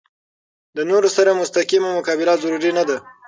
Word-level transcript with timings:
د 0.75 0.77
نورو 0.89 1.09
سره 1.17 1.37
مستقیمه 1.41 1.89
مقابله 1.97 2.33
ضروري 2.43 2.71
نه 2.77 2.83
ده. 2.89 2.97